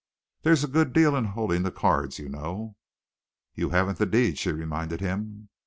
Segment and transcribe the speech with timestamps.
[0.41, 2.75] There's a good deal in holding the cards, you know."
[3.53, 5.49] "You haven't the deed," she reminded him.